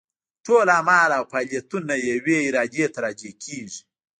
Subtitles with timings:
[0.45, 3.79] ټول اعمال او فاعلیتونه یوې ارادې ته راجع کېږي.